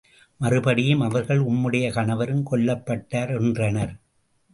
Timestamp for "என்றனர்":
3.39-3.93